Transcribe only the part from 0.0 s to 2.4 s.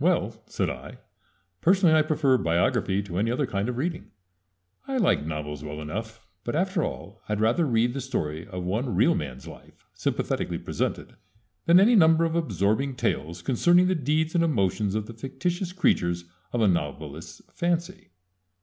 "Well," said I, "personally I prefer